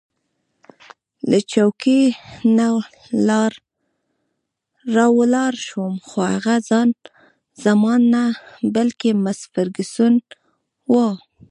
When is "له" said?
1.29-1.39